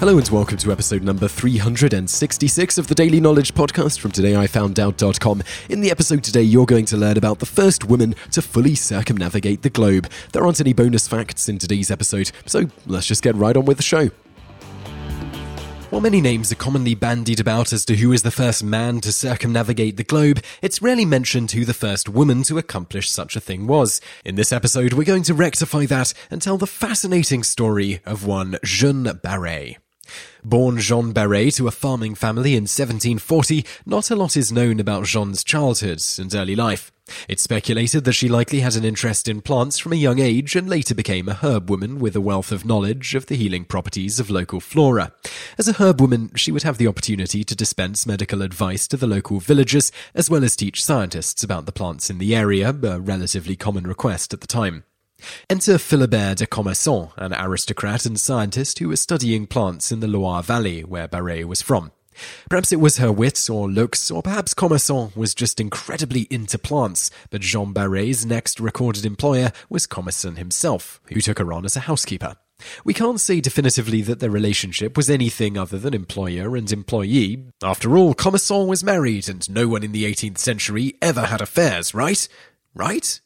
Hello 0.00 0.16
and 0.16 0.26
welcome 0.30 0.56
to 0.56 0.72
episode 0.72 1.02
number 1.02 1.28
366 1.28 2.78
of 2.78 2.86
the 2.86 2.94
Daily 2.94 3.20
Knowledge 3.20 3.52
Podcast 3.52 3.98
from 3.98 4.12
todayifoundout.com. 4.12 5.42
In 5.68 5.82
the 5.82 5.90
episode 5.90 6.24
today, 6.24 6.40
you're 6.40 6.64
going 6.64 6.86
to 6.86 6.96
learn 6.96 7.18
about 7.18 7.38
the 7.38 7.44
first 7.44 7.84
woman 7.84 8.14
to 8.30 8.40
fully 8.40 8.74
circumnavigate 8.74 9.60
the 9.60 9.68
globe. 9.68 10.08
There 10.32 10.42
aren't 10.42 10.58
any 10.58 10.72
bonus 10.72 11.06
facts 11.06 11.50
in 11.50 11.58
today's 11.58 11.90
episode, 11.90 12.32
so 12.46 12.64
let's 12.86 13.06
just 13.06 13.22
get 13.22 13.34
right 13.34 13.54
on 13.54 13.66
with 13.66 13.76
the 13.76 13.82
show. 13.82 14.08
While 15.90 16.00
many 16.00 16.22
names 16.22 16.50
are 16.50 16.56
commonly 16.56 16.94
bandied 16.94 17.38
about 17.38 17.70
as 17.70 17.84
to 17.84 17.96
who 17.96 18.10
is 18.12 18.22
the 18.22 18.30
first 18.30 18.64
man 18.64 19.02
to 19.02 19.12
circumnavigate 19.12 19.98
the 19.98 20.04
globe, 20.04 20.42
it's 20.62 20.80
rarely 20.80 21.04
mentioned 21.04 21.50
who 21.50 21.66
the 21.66 21.74
first 21.74 22.08
woman 22.08 22.42
to 22.44 22.56
accomplish 22.56 23.10
such 23.10 23.36
a 23.36 23.40
thing 23.40 23.66
was. 23.66 24.00
In 24.24 24.36
this 24.36 24.50
episode, 24.50 24.94
we're 24.94 25.04
going 25.04 25.24
to 25.24 25.34
rectify 25.34 25.84
that 25.84 26.14
and 26.30 26.40
tell 26.40 26.56
the 26.56 26.66
fascinating 26.66 27.42
story 27.42 28.00
of 28.06 28.24
one 28.24 28.56
Jeanne 28.64 29.20
Barret. 29.22 29.76
Born 30.44 30.78
Jean 30.78 31.12
Barret 31.12 31.54
to 31.54 31.68
a 31.68 31.70
farming 31.70 32.14
family 32.14 32.52
in 32.52 32.62
1740, 32.62 33.64
not 33.84 34.10
a 34.10 34.16
lot 34.16 34.36
is 34.36 34.50
known 34.50 34.80
about 34.80 35.04
Jean's 35.04 35.44
childhood 35.44 36.02
and 36.18 36.34
early 36.34 36.56
life. 36.56 36.90
It's 37.28 37.42
speculated 37.42 38.04
that 38.04 38.12
she 38.12 38.28
likely 38.28 38.60
had 38.60 38.76
an 38.76 38.84
interest 38.84 39.28
in 39.28 39.42
plants 39.42 39.78
from 39.78 39.92
a 39.92 39.96
young 39.96 40.18
age 40.18 40.56
and 40.56 40.68
later 40.68 40.94
became 40.94 41.28
a 41.28 41.34
herb 41.34 41.68
woman 41.68 41.98
with 41.98 42.16
a 42.16 42.20
wealth 42.20 42.52
of 42.52 42.64
knowledge 42.64 43.14
of 43.14 43.26
the 43.26 43.36
healing 43.36 43.64
properties 43.64 44.20
of 44.20 44.30
local 44.30 44.60
flora. 44.60 45.12
As 45.58 45.68
a 45.68 45.74
herb 45.74 46.00
woman, 46.00 46.30
she 46.36 46.52
would 46.52 46.62
have 46.62 46.78
the 46.78 46.86
opportunity 46.86 47.44
to 47.44 47.56
dispense 47.56 48.06
medical 48.06 48.42
advice 48.42 48.86
to 48.88 48.96
the 48.96 49.06
local 49.06 49.40
villagers 49.40 49.92
as 50.14 50.30
well 50.30 50.44
as 50.44 50.56
teach 50.56 50.84
scientists 50.84 51.42
about 51.42 51.66
the 51.66 51.72
plants 51.72 52.10
in 52.10 52.18
the 52.18 52.34
area, 52.34 52.70
a 52.70 53.00
relatively 53.00 53.56
common 53.56 53.86
request 53.86 54.32
at 54.32 54.40
the 54.40 54.46
time. 54.46 54.84
Enter 55.48 55.74
Philibert 55.74 56.36
de 56.36 56.46
Commerson, 56.46 57.08
an 57.16 57.32
aristocrat 57.34 58.06
and 58.06 58.18
scientist 58.18 58.78
who 58.78 58.88
was 58.88 59.00
studying 59.00 59.46
plants 59.46 59.92
in 59.92 60.00
the 60.00 60.08
Loire 60.08 60.42
Valley, 60.42 60.82
where 60.82 61.08
Barret 61.08 61.48
was 61.48 61.62
from. 61.62 61.92
Perhaps 62.48 62.72
it 62.72 62.80
was 62.80 62.98
her 62.98 63.12
wit 63.12 63.48
or 63.48 63.68
looks, 63.68 64.10
or 64.10 64.22
perhaps 64.22 64.54
Commerson 64.54 65.12
was 65.14 65.34
just 65.34 65.60
incredibly 65.60 66.22
into 66.30 66.58
plants, 66.58 67.10
but 67.30 67.40
Jean 67.40 67.72
Barret's 67.72 68.24
next 68.24 68.60
recorded 68.60 69.06
employer 69.06 69.52
was 69.68 69.86
Commerson 69.86 70.36
himself, 70.36 71.00
who 71.12 71.20
took 71.20 71.38
her 71.38 71.52
on 71.52 71.64
as 71.64 71.76
a 71.76 71.80
housekeeper. 71.80 72.36
We 72.84 72.92
can't 72.92 73.20
say 73.20 73.40
definitively 73.40 74.02
that 74.02 74.20
their 74.20 74.30
relationship 74.30 74.96
was 74.96 75.08
anything 75.08 75.56
other 75.56 75.78
than 75.78 75.94
employer 75.94 76.56
and 76.56 76.70
employee. 76.70 77.46
After 77.62 77.96
all, 77.96 78.12
Commerson 78.12 78.66
was 78.66 78.84
married, 78.84 79.28
and 79.28 79.48
no 79.48 79.68
one 79.68 79.82
in 79.82 79.92
the 79.92 80.04
18th 80.04 80.38
century 80.38 80.96
ever 81.00 81.26
had 81.26 81.40
affairs, 81.40 81.94
right? 81.94 82.28
Right? 82.74 83.20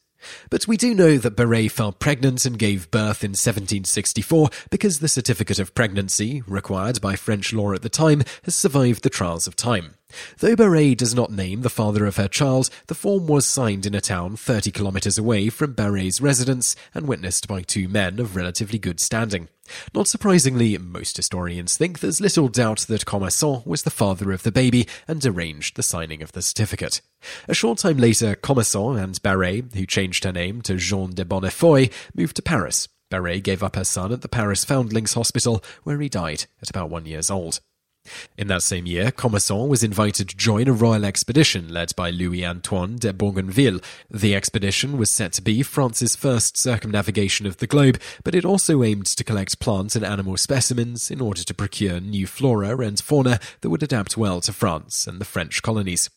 But 0.49 0.67
we 0.67 0.77
do 0.77 0.93
know 0.93 1.17
that 1.17 1.35
Barret 1.35 1.71
fell 1.71 1.91
pregnant 1.91 2.45
and 2.45 2.57
gave 2.59 2.91
birth 2.91 3.23
in 3.23 3.31
1764 3.31 4.49
because 4.69 4.99
the 4.99 5.07
certificate 5.07 5.59
of 5.59 5.75
pregnancy, 5.75 6.43
required 6.47 7.01
by 7.01 7.15
French 7.15 7.53
law 7.53 7.73
at 7.73 7.81
the 7.81 7.89
time, 7.89 8.23
has 8.43 8.55
survived 8.55 9.03
the 9.03 9.09
trials 9.09 9.47
of 9.47 9.55
time. 9.55 9.95
Though 10.39 10.55
Barret 10.55 10.99
does 10.99 11.15
not 11.15 11.31
name 11.31 11.61
the 11.61 11.69
father 11.69 12.05
of 12.05 12.17
her 12.17 12.27
child, 12.27 12.69
the 12.87 12.95
form 12.95 13.27
was 13.27 13.45
signed 13.45 13.85
in 13.85 13.95
a 13.95 14.01
town 14.01 14.35
30 14.35 14.71
kilometres 14.71 15.17
away 15.17 15.49
from 15.49 15.73
Barret's 15.73 16.21
residence 16.21 16.75
and 16.93 17.07
witnessed 17.07 17.47
by 17.47 17.61
two 17.61 17.87
men 17.87 18.19
of 18.19 18.35
relatively 18.35 18.77
good 18.77 18.99
standing. 18.99 19.49
Not 19.95 20.07
surprisingly, 20.07 20.77
most 20.77 21.17
historians 21.17 21.75
think 21.75 21.99
there's 21.99 22.21
little 22.21 22.49
doubt 22.49 22.81
that 22.81 23.05
Commerson 23.05 23.63
was 23.65 23.81
the 23.83 23.89
father 23.89 24.31
of 24.31 24.43
the 24.43 24.51
baby 24.51 24.87
and 25.07 25.25
arranged 25.25 25.75
the 25.75 25.83
signing 25.83 26.21
of 26.21 26.33
the 26.33 26.43
certificate. 26.43 27.01
A 27.47 27.55
short 27.55 27.79
time 27.79 27.97
later, 27.97 28.35
Commerson 28.35 28.97
and 28.97 29.19
Barret, 29.23 29.73
who 29.73 29.87
changed 29.87 30.23
her 30.23 30.31
name 30.31 30.61
to 30.63 30.75
Jeanne 30.75 31.15
de 31.15 31.25
Bonnefoy, 31.25 31.91
moved 32.13 32.35
to 32.35 32.43
Paris. 32.43 32.87
Barret 33.09 33.43
gave 33.43 33.63
up 33.63 33.75
her 33.75 33.83
son 33.83 34.11
at 34.11 34.21
the 34.21 34.27
Paris 34.27 34.65
Foundlings 34.65 35.13
Hospital, 35.13 35.63
where 35.83 35.99
he 35.99 36.09
died 36.09 36.45
at 36.61 36.69
about 36.69 36.89
one 36.89 37.05
years 37.05 37.31
old. 37.31 37.59
In 38.37 38.47
that 38.47 38.63
same 38.63 38.85
year, 38.85 39.11
Commerson 39.11 39.67
was 39.67 39.83
invited 39.83 40.29
to 40.29 40.37
join 40.37 40.67
a 40.67 40.73
royal 40.73 41.05
expedition 41.05 41.69
led 41.69 41.95
by 41.95 42.09
Louis 42.09 42.45
Antoine 42.45 42.97
de 42.97 43.13
Bougainville. 43.13 43.79
The 44.09 44.35
expedition 44.35 44.97
was 44.97 45.09
set 45.09 45.33
to 45.33 45.41
be 45.41 45.63
France's 45.63 46.15
first 46.15 46.57
circumnavigation 46.57 47.45
of 47.45 47.57
the 47.57 47.67
globe, 47.67 47.99
but 48.23 48.35
it 48.35 48.45
also 48.45 48.83
aimed 48.83 49.05
to 49.07 49.23
collect 49.23 49.59
plant 49.59 49.95
and 49.95 50.05
animal 50.05 50.37
specimens 50.37 51.09
in 51.09 51.21
order 51.21 51.43
to 51.43 51.53
procure 51.53 51.99
new 51.99 52.27
flora 52.27 52.77
and 52.79 52.99
fauna 52.99 53.39
that 53.61 53.69
would 53.69 53.83
adapt 53.83 54.17
well 54.17 54.41
to 54.41 54.53
France 54.53 55.07
and 55.07 55.19
the 55.19 55.25
French 55.25 55.61
colonies. 55.61 56.09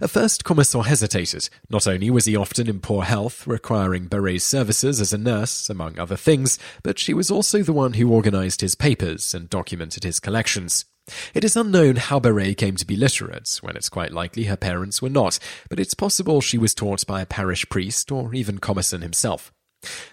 At 0.00 0.10
first, 0.10 0.44
Commerson 0.44 0.84
hesitated. 0.84 1.50
Not 1.68 1.86
only 1.86 2.10
was 2.10 2.24
he 2.24 2.34
often 2.34 2.68
in 2.68 2.80
poor 2.80 3.02
health, 3.02 3.46
requiring 3.46 4.06
Barret's 4.06 4.44
services 4.44 5.00
as 5.00 5.12
a 5.12 5.18
nurse, 5.18 5.68
among 5.68 5.98
other 5.98 6.16
things, 6.16 6.58
but 6.82 6.98
she 6.98 7.12
was 7.12 7.30
also 7.30 7.62
the 7.62 7.72
one 7.72 7.94
who 7.94 8.10
organized 8.10 8.62
his 8.62 8.74
papers 8.74 9.34
and 9.34 9.50
documented 9.50 10.04
his 10.04 10.20
collections. 10.20 10.86
It 11.34 11.44
is 11.44 11.56
unknown 11.56 11.96
how 11.96 12.20
Barret 12.20 12.56
came 12.56 12.76
to 12.76 12.86
be 12.86 12.96
literate, 12.96 13.58
when 13.62 13.76
it's 13.76 13.88
quite 13.88 14.12
likely 14.12 14.44
her 14.44 14.56
parents 14.56 15.00
were 15.00 15.08
not, 15.08 15.38
but 15.68 15.80
it's 15.80 15.94
possible 15.94 16.40
she 16.40 16.58
was 16.58 16.74
taught 16.74 17.06
by 17.06 17.20
a 17.20 17.26
parish 17.26 17.68
priest 17.68 18.10
or 18.12 18.34
even 18.34 18.58
Commerson 18.58 19.02
himself. 19.02 19.52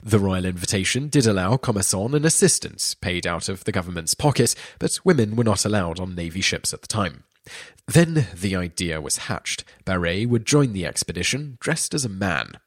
The 0.04 0.20
royal 0.20 0.46
invitation 0.46 1.08
did 1.08 1.26
allow 1.26 1.58
Commerson 1.58 2.14
an 2.14 2.26
assistant, 2.26 2.96
paid 3.02 3.26
out 3.26 3.50
of 3.50 3.64
the 3.64 3.72
government's 3.72 4.14
pocket, 4.14 4.56
but 4.80 5.00
women 5.04 5.36
were 5.36 5.44
not 5.44 5.66
allowed 5.66 6.00
on 6.00 6.16
navy 6.16 6.42
ships 6.42 6.74
at 6.74 6.82
the 6.82 6.88
time. 6.88 7.24
Then 7.88 8.28
the 8.34 8.56
idea 8.56 9.02
was 9.02 9.18
hatched. 9.18 9.64
Barret 9.86 10.30
would 10.30 10.46
join 10.46 10.74
the 10.74 10.86
expedition 10.86 11.58
dressed 11.60 11.94
as 11.94 12.06
a 12.06 12.10
man. 12.10 12.60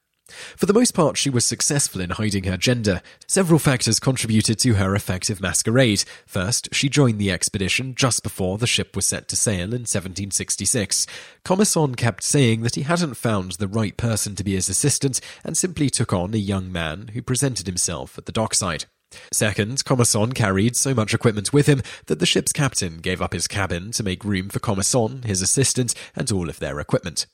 For 0.56 0.66
the 0.66 0.74
most 0.74 0.92
part, 0.92 1.16
she 1.16 1.30
was 1.30 1.44
successful 1.44 2.00
in 2.00 2.10
hiding 2.10 2.44
her 2.44 2.56
gender. 2.56 3.00
Several 3.26 3.58
factors 3.58 3.98
contributed 3.98 4.58
to 4.60 4.74
her 4.74 4.94
effective 4.94 5.40
masquerade. 5.40 6.04
First, 6.26 6.68
she 6.72 6.88
joined 6.88 7.18
the 7.18 7.30
expedition 7.30 7.94
just 7.94 8.22
before 8.22 8.58
the 8.58 8.66
ship 8.66 8.94
was 8.94 9.06
set 9.06 9.28
to 9.28 9.36
sail 9.36 9.72
in 9.74 9.86
1766. 9.86 11.06
Commerson 11.44 11.94
kept 11.94 12.22
saying 12.22 12.60
that 12.62 12.74
he 12.74 12.82
hadn't 12.82 13.14
found 13.14 13.52
the 13.52 13.68
right 13.68 13.96
person 13.96 14.34
to 14.34 14.44
be 14.44 14.54
his 14.54 14.68
assistant 14.68 15.20
and 15.44 15.56
simply 15.56 15.88
took 15.88 16.12
on 16.12 16.34
a 16.34 16.38
young 16.38 16.70
man 16.70 17.08
who 17.14 17.22
presented 17.22 17.66
himself 17.66 18.18
at 18.18 18.26
the 18.26 18.32
dockside. 18.32 18.84
Second, 19.32 19.84
Commerson 19.84 20.32
carried 20.32 20.76
so 20.76 20.94
much 20.94 21.14
equipment 21.14 21.52
with 21.52 21.66
him 21.66 21.82
that 22.06 22.18
the 22.18 22.26
ship's 22.26 22.52
captain 22.52 22.98
gave 22.98 23.22
up 23.22 23.32
his 23.32 23.48
cabin 23.48 23.90
to 23.92 24.02
make 24.02 24.24
room 24.24 24.50
for 24.50 24.58
Commerson, 24.58 25.22
his 25.22 25.40
assistant, 25.40 25.94
and 26.14 26.30
all 26.30 26.50
of 26.50 26.58
their 26.58 26.78
equipment. 26.78 27.26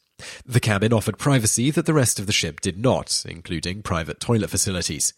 The 0.47 0.61
cabin 0.61 0.93
offered 0.93 1.19
privacy 1.19 1.71
that 1.71 1.87
the 1.87 1.95
rest 1.95 2.19
of 2.19 2.27
the 2.27 2.33
ship 2.33 2.61
did 2.61 2.79
not, 2.79 3.25
including 3.29 3.83
private 3.83 4.21
toilet 4.21 4.51
facilities. 4.51 5.13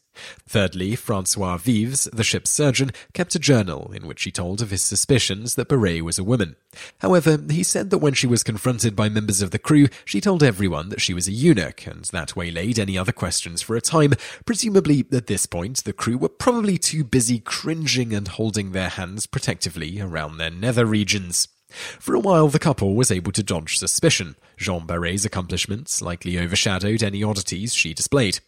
Thirdly, 0.48 0.96
Francois 0.96 1.58
Vives, 1.58 2.04
the 2.04 2.24
ship's 2.24 2.50
surgeon, 2.50 2.90
kept 3.12 3.34
a 3.34 3.38
journal 3.38 3.92
in 3.94 4.06
which 4.06 4.22
he 4.22 4.30
told 4.30 4.62
of 4.62 4.70
his 4.70 4.82
suspicions 4.82 5.54
that 5.54 5.68
Barret 5.68 6.02
was 6.02 6.18
a 6.18 6.24
woman. 6.24 6.56
However, 7.00 7.38
he 7.50 7.62
said 7.62 7.90
that 7.90 7.98
when 7.98 8.14
she 8.14 8.26
was 8.26 8.42
confronted 8.42 8.96
by 8.96 9.08
members 9.08 9.42
of 9.42 9.50
the 9.50 9.58
crew, 9.58 9.88
she 10.04 10.20
told 10.20 10.42
everyone 10.42 10.88
that 10.88 11.00
she 11.00 11.14
was 11.14 11.28
a 11.28 11.32
eunuch, 11.32 11.86
and 11.86 12.04
that 12.06 12.36
waylaid 12.36 12.78
any 12.78 12.96
other 12.96 13.12
questions 13.12 13.62
for 13.62 13.76
a 13.76 13.80
time. 13.80 14.14
Presumably, 14.44 15.04
at 15.12 15.26
this 15.26 15.46
point, 15.46 15.84
the 15.84 15.92
crew 15.92 16.16
were 16.16 16.28
probably 16.28 16.78
too 16.78 17.04
busy 17.04 17.38
cringing 17.38 18.14
and 18.14 18.28
holding 18.28 18.72
their 18.72 18.88
hands 18.88 19.26
protectively 19.26 20.00
around 20.00 20.38
their 20.38 20.50
nether 20.50 20.86
regions. 20.86 21.48
For 21.70 22.14
a 22.14 22.20
while, 22.20 22.48
the 22.48 22.58
couple 22.58 22.94
was 22.94 23.10
able 23.10 23.32
to 23.32 23.42
dodge 23.42 23.76
suspicion. 23.78 24.36
Jean 24.56 24.86
Barret's 24.86 25.24
accomplishments 25.24 26.00
likely 26.00 26.38
overshadowed 26.38 27.02
any 27.02 27.22
oddities 27.22 27.74
she 27.74 27.92
displayed. 27.92 28.38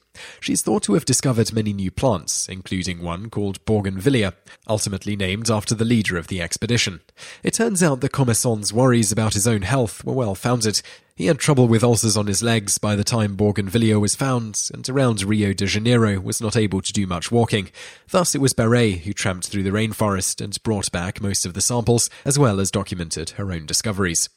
She 0.40 0.52
is 0.52 0.62
thought 0.62 0.82
to 0.84 0.94
have 0.94 1.04
discovered 1.04 1.52
many 1.52 1.72
new 1.72 1.90
plants, 1.90 2.48
including 2.48 3.02
one 3.02 3.30
called 3.30 3.64
Bougainvillea, 3.64 4.34
ultimately 4.68 5.16
named 5.16 5.50
after 5.50 5.74
the 5.74 5.84
leader 5.84 6.16
of 6.16 6.28
the 6.28 6.40
expedition. 6.40 7.00
It 7.42 7.54
turns 7.54 7.82
out 7.82 8.00
that 8.00 8.12
Commerson's 8.12 8.72
worries 8.72 9.12
about 9.12 9.34
his 9.34 9.46
own 9.46 9.62
health 9.62 10.04
were 10.04 10.14
well 10.14 10.34
founded. 10.34 10.80
He 11.18 11.26
had 11.26 11.40
trouble 11.40 11.66
with 11.66 11.82
ulcers 11.82 12.16
on 12.16 12.28
his 12.28 12.44
legs 12.44 12.78
by 12.78 12.94
the 12.94 13.02
time 13.02 13.34
Bougainvillea 13.34 13.98
was 13.98 14.14
found, 14.14 14.70
and 14.72 14.88
around 14.88 15.24
Rio 15.24 15.52
de 15.52 15.66
Janeiro 15.66 16.20
was 16.20 16.40
not 16.40 16.56
able 16.56 16.80
to 16.80 16.92
do 16.92 17.08
much 17.08 17.32
walking. 17.32 17.72
Thus, 18.12 18.36
it 18.36 18.40
was 18.40 18.52
Barret 18.52 19.00
who 19.00 19.12
tramped 19.12 19.48
through 19.48 19.64
the 19.64 19.72
rainforest 19.72 20.40
and 20.40 20.62
brought 20.62 20.92
back 20.92 21.20
most 21.20 21.44
of 21.44 21.54
the 21.54 21.60
samples, 21.60 22.08
as 22.24 22.38
well 22.38 22.60
as 22.60 22.70
documented 22.70 23.30
her 23.30 23.50
own 23.50 23.66
discoveries. 23.66 24.28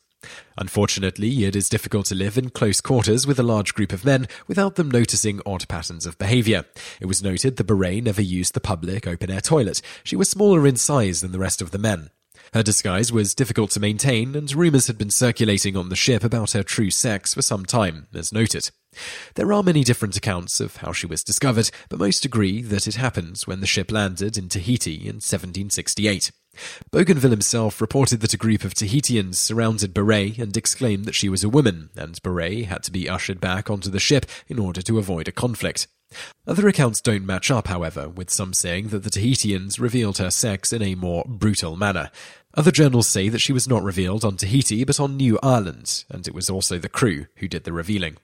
Unfortunately, 0.58 1.46
it 1.46 1.56
is 1.56 1.70
difficult 1.70 2.08
to 2.08 2.16
live 2.16 2.36
in 2.36 2.50
close 2.50 2.82
quarters 2.82 3.28
with 3.28 3.38
a 3.38 3.44
large 3.44 3.76
group 3.76 3.94
of 3.94 4.04
men 4.04 4.28
without 4.48 4.74
them 4.74 4.90
noticing 4.90 5.40
odd 5.46 5.68
patterns 5.68 6.08
of 6.08 6.18
behavior. 6.18 6.66
It 7.00 7.06
was 7.06 7.22
noted 7.22 7.58
that 7.58 7.66
Barret 7.66 8.06
never 8.06 8.24
used 8.24 8.56
the 8.56 8.60
public 8.60 9.06
open 9.06 9.30
air 9.30 9.42
toilet. 9.42 9.84
She 10.04 10.16
was 10.16 10.32
smaller 10.32 10.66
in 10.66 10.78
size 10.78 11.22
than 11.22 11.32
the 11.32 11.38
rest 11.38 11.62
of 11.62 11.70
the 11.70 11.78
men. 11.78 12.10
Her 12.54 12.64
disguise 12.64 13.14
was 13.14 13.34
difficult 13.34 13.72
to 13.72 13.80
maintain, 13.80 14.36
and 14.36 14.54
rumours 14.54 14.88
had 14.88 14.98
been 14.98 15.10
circulating 15.10 15.78
on 15.78 15.88
the 15.88 15.96
ship 15.96 16.22
about 16.22 16.52
her 16.52 16.64
true 16.64 16.92
sex 16.92 17.34
for 17.34 17.42
some 17.42 17.66
time, 17.66 18.08
as 18.14 18.34
noted. 18.34 18.72
There 19.36 19.54
are 19.54 19.64
many 19.64 19.86
different 19.86 20.18
accounts 20.18 20.60
of 20.60 20.78
how 20.78 20.92
she 20.92 21.08
was 21.08 21.24
discovered, 21.24 21.72
but 21.88 22.00
most 22.00 22.26
agree 22.26 22.62
that 22.62 22.88
it 22.88 22.96
happened 22.96 23.40
when 23.46 23.62
the 23.62 23.68
ship 23.68 23.90
landed 23.90 24.38
in 24.38 24.50
Tahiti 24.50 24.96
in 24.96 25.22
1768. 25.22 26.32
Bougainville 26.92 27.32
himself 27.32 27.80
reported 27.80 28.20
that 28.20 28.34
a 28.34 28.38
group 28.38 28.66
of 28.66 28.74
Tahitians 28.74 29.40
surrounded 29.40 29.94
Barret 29.94 30.38
and 30.38 30.58
exclaimed 30.58 31.06
that 31.06 31.16
she 31.16 31.30
was 31.30 31.46
a 31.46 31.50
woman, 31.50 31.90
and 31.96 32.22
Barret 32.22 32.66
had 32.66 32.84
to 32.84 32.92
be 32.92 33.08
ushered 33.08 33.40
back 33.40 33.70
onto 33.70 33.90
the 33.90 34.00
ship 34.00 34.26
in 34.50 34.60
order 34.60 34.82
to 34.82 35.00
avoid 35.00 35.30
a 35.30 35.32
conflict. 35.32 35.88
Other 36.46 36.68
accounts 36.68 37.00
don't 37.00 37.26
match 37.26 37.50
up, 37.50 37.68
however, 37.68 38.10
with 38.10 38.30
some 38.30 38.54
saying 38.54 38.90
that 38.90 39.04
the 39.04 39.10
Tahitians 39.10 39.80
revealed 39.80 40.18
her 40.18 40.30
sex 40.30 40.74
in 40.74 40.82
a 40.82 40.96
more 40.96 41.24
brutal 41.26 41.78
manner. 41.78 42.12
Other 42.54 42.72
journals 42.72 43.08
say 43.08 43.30
that 43.30 43.40
she 43.40 43.54
was 43.54 43.68
not 43.68 43.84
revealed 43.84 44.26
on 44.26 44.36
Tahiti 44.36 44.84
but 44.84 45.00
on 45.00 45.16
New 45.16 45.40
Ireland, 45.42 46.04
and 46.10 46.28
it 46.28 46.34
was 46.34 46.50
also 46.50 46.78
the 46.78 46.90
crew 46.90 47.28
who 47.38 47.48
did 47.48 47.64
the 47.64 47.72
revealing. 47.72 48.18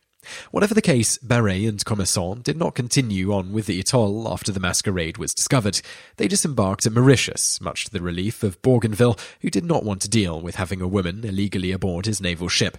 Whatever 0.52 0.74
the 0.74 0.82
case, 0.82 1.18
Barret 1.20 1.64
and 1.64 1.86
Commerson 1.86 2.42
did 2.42 2.58
not 2.58 2.76
continue 2.76 3.34
on 3.34 3.54
with 3.54 3.68
the 3.68 3.82
Étoile 3.82 4.30
after 4.30 4.52
the 4.52 4.60
masquerade 4.60 5.18
was 5.18 5.34
discovered. 5.34 5.80
They 6.18 6.28
disembarked 6.28 6.86
at 6.86 6.92
Mauritius, 6.92 7.62
much 7.62 7.86
to 7.86 7.92
the 7.92 8.02
relief 8.02 8.44
of 8.44 8.62
Bougainville, 8.62 9.18
who 9.42 9.50
did 9.50 9.64
not 9.64 9.86
want 9.86 10.02
to 10.02 10.10
deal 10.10 10.42
with 10.42 10.56
having 10.56 10.82
a 10.82 10.88
woman 10.88 11.24
illegally 11.24 11.72
aboard 11.72 12.06
his 12.06 12.20
naval 12.20 12.50
ship. 12.50 12.78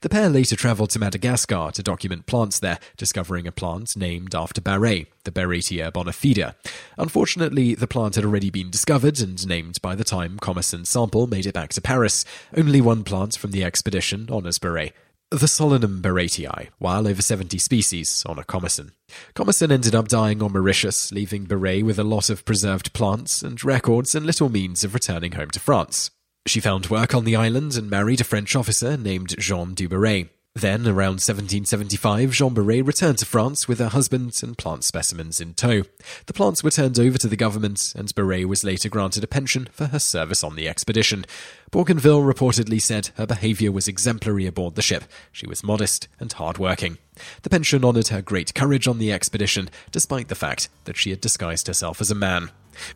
The 0.00 0.08
pair 0.08 0.28
later 0.28 0.56
travelled 0.56 0.90
to 0.90 0.98
Madagascar 0.98 1.70
to 1.72 1.82
document 1.82 2.26
plants 2.26 2.58
there, 2.58 2.78
discovering 2.96 3.46
a 3.46 3.52
plant 3.52 3.96
named 3.96 4.34
after 4.34 4.60
Barret, 4.60 5.08
the 5.24 5.30
Barretia 5.30 5.92
bonifida. 5.92 6.54
Unfortunately, 6.96 7.74
the 7.74 7.86
plant 7.86 8.14
had 8.14 8.24
already 8.24 8.50
been 8.50 8.70
discovered 8.70 9.20
and 9.20 9.46
named 9.46 9.80
by 9.82 9.94
the 9.94 10.04
time 10.04 10.38
Commerson's 10.38 10.88
sample 10.88 11.26
made 11.26 11.46
it 11.46 11.54
back 11.54 11.70
to 11.70 11.80
Paris. 11.80 12.24
Only 12.56 12.80
one 12.80 13.04
plant 13.04 13.36
from 13.36 13.50
the 13.50 13.64
expedition 13.64 14.28
honours 14.30 14.58
Barret 14.58 14.92
the 15.30 15.46
Solanum 15.46 16.00
barretii, 16.00 16.68
while 16.78 17.06
over 17.06 17.20
70 17.20 17.58
species 17.58 18.24
on 18.26 18.38
a 18.38 18.44
Commerson. 18.44 18.92
Commerson 19.34 19.70
ended 19.70 19.94
up 19.94 20.08
dying 20.08 20.42
on 20.42 20.52
Mauritius, 20.52 21.12
leaving 21.12 21.44
Barret 21.44 21.84
with 21.84 21.98
a 21.98 22.04
lot 22.04 22.30
of 22.30 22.46
preserved 22.46 22.94
plants 22.94 23.42
and 23.42 23.62
records 23.62 24.14
and 24.14 24.24
little 24.24 24.48
means 24.48 24.84
of 24.84 24.94
returning 24.94 25.32
home 25.32 25.50
to 25.50 25.60
France. 25.60 26.10
She 26.48 26.60
found 26.60 26.86
work 26.86 27.14
on 27.14 27.24
the 27.24 27.36
island 27.36 27.76
and 27.76 27.90
married 27.90 28.22
a 28.22 28.24
French 28.24 28.56
officer 28.56 28.96
named 28.96 29.36
Jean 29.38 29.74
Dubarret. 29.74 30.30
Then, 30.54 30.86
around 30.88 31.20
1775, 31.20 32.32
Jean 32.32 32.54
Barret 32.54 32.86
returned 32.86 33.18
to 33.18 33.26
France 33.26 33.68
with 33.68 33.78
her 33.80 33.90
husband 33.90 34.40
and 34.42 34.56
plant 34.56 34.82
specimens 34.82 35.42
in 35.42 35.52
tow. 35.52 35.82
The 36.24 36.32
plants 36.32 36.64
were 36.64 36.70
turned 36.70 36.98
over 36.98 37.18
to 37.18 37.28
the 37.28 37.36
government, 37.36 37.92
and 37.94 38.12
Barret 38.14 38.48
was 38.48 38.64
later 38.64 38.88
granted 38.88 39.22
a 39.22 39.28
pension 39.28 39.68
for 39.72 39.88
her 39.88 39.98
service 39.98 40.42
on 40.42 40.56
the 40.56 40.66
expedition. 40.66 41.26
Bougainville 41.70 42.22
reportedly 42.22 42.80
said 42.80 43.10
her 43.16 43.26
behaviour 43.26 43.70
was 43.70 43.86
exemplary 43.86 44.46
aboard 44.46 44.74
the 44.74 44.80
ship. 44.80 45.04
She 45.30 45.46
was 45.46 45.62
modest 45.62 46.08
and 46.18 46.32
hard-working. 46.32 46.96
The 47.42 47.50
pension 47.50 47.84
honoured 47.84 48.08
her 48.08 48.22
great 48.22 48.54
courage 48.54 48.88
on 48.88 48.98
the 48.98 49.12
expedition, 49.12 49.68
despite 49.92 50.28
the 50.28 50.34
fact 50.34 50.70
that 50.86 50.96
she 50.96 51.10
had 51.10 51.20
disguised 51.20 51.66
herself 51.66 52.00
as 52.00 52.10
a 52.10 52.16
man. 52.16 52.50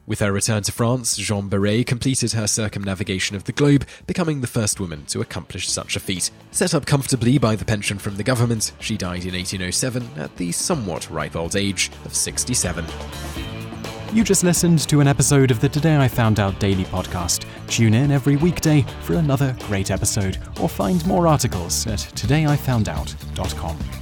With 0.07 0.21
her 0.21 0.33
return 0.33 0.63
to 0.65 0.73
France, 0.73 1.17
Jean 1.17 1.49
Barret 1.49 1.87
completed 1.87 2.33
her 2.33 2.47
circumnavigation 2.47 3.37
of 3.37 3.45
the 3.45 3.53
globe, 3.53 3.87
becoming 4.07 4.41
the 4.41 4.47
first 4.47 4.81
woman 4.81 5.05
to 5.07 5.21
accomplish 5.21 5.69
such 5.69 5.97
a 5.97 6.01
feat. 6.01 6.31
Set 6.51 6.75
up 6.75 6.87
comfortably 6.87 7.39
by 7.39 7.57
the 7.57 7.65
pension 7.65 7.99
from 7.99 8.17
the 8.17 8.23
government, 8.23 8.73
she 8.81 8.97
died 8.97 9.25
in 9.25 9.35
1807 9.35 10.09
at 10.17 10.37
the 10.37 10.53
somewhat 10.53 11.11
ripe 11.11 11.37
old 11.37 11.57
age 11.57 11.91
of 12.05 12.15
67. 12.15 12.85
You 14.13 14.25
just 14.25 14.45
listened 14.45 14.81
to 14.91 15.01
an 15.01 15.09
episode 15.09 15.51
of 15.51 15.61
the 15.61 15.71
Today 15.71 15.97
I 15.97 16.07
Found 16.07 16.39
Out 16.39 16.61
Daily 16.61 16.85
podcast. 16.85 17.47
Tune 17.67 17.95
in 17.95 18.11
every 18.11 18.37
weekday 18.37 18.85
for 19.05 19.15
another 19.15 19.57
great 19.61 19.91
episode, 19.91 20.37
or 20.61 20.69
find 20.69 21.05
more 21.07 21.27
articles 21.27 21.87
at 21.87 22.01
todayifoundout.com. 22.01 24.02